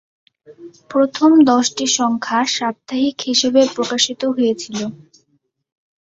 প্রথম 0.89 1.31
দশটি 1.49 1.85
সংখ্যা 1.97 2.39
সাপ্তাহিক 2.55 3.17
হিসাবে 3.27 3.61
প্রকাশিত 3.75 4.21
হয়েছিল। 4.35 4.79